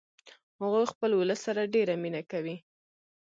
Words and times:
هغوی 0.59 0.85
خپل 0.93 1.11
ولس 1.15 1.39
سره 1.47 1.71
ډیره 1.73 1.93
مینه 2.01 2.21
کوي 2.31 2.55